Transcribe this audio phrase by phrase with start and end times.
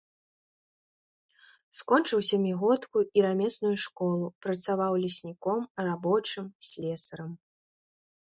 [1.81, 7.31] Скончыў сямігодку і рамесную школу, працаваў лесніком, рабочым, слесарам.